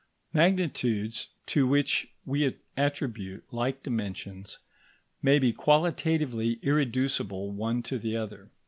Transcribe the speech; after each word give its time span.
Magnitudes 0.33 1.27
to 1.45 1.67
which 1.67 2.07
we 2.25 2.55
attribute 2.75 3.43
like 3.53 3.83
dimensions 3.83 4.57
may 5.21 5.37
be 5.37 5.53
qualitatively 5.53 6.53
irreducible 6.63 7.51
one 7.51 7.83
to 7.83 7.99
the 7.99 8.17
other. 8.17 8.49